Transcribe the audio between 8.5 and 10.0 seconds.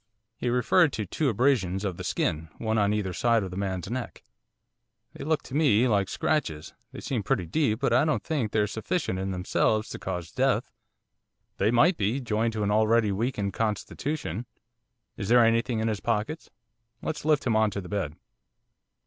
they're sufficient in themselves to